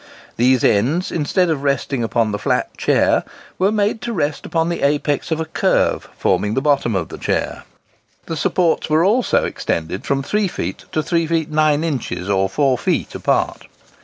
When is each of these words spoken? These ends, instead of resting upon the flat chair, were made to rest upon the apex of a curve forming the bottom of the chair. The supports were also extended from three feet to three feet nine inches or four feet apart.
These 0.35 0.63
ends, 0.63 1.11
instead 1.11 1.51
of 1.51 1.61
resting 1.61 2.03
upon 2.03 2.31
the 2.31 2.39
flat 2.39 2.75
chair, 2.75 3.23
were 3.59 3.71
made 3.71 4.01
to 4.01 4.13
rest 4.13 4.47
upon 4.47 4.69
the 4.69 4.81
apex 4.81 5.29
of 5.29 5.39
a 5.39 5.45
curve 5.45 6.09
forming 6.17 6.55
the 6.55 6.59
bottom 6.59 6.95
of 6.95 7.09
the 7.09 7.19
chair. 7.19 7.65
The 8.25 8.35
supports 8.35 8.89
were 8.89 9.05
also 9.05 9.45
extended 9.45 10.03
from 10.03 10.23
three 10.23 10.47
feet 10.47 10.85
to 10.93 11.03
three 11.03 11.27
feet 11.27 11.51
nine 11.51 11.83
inches 11.83 12.31
or 12.31 12.49
four 12.49 12.79
feet 12.79 13.13
apart. 13.13 13.67